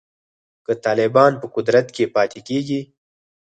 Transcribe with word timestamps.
که 0.65 0.73
طالبان 0.85 1.31
په 1.41 1.47
قدرت 1.55 1.87
پاتې 2.15 2.39
کیږي 2.47 2.81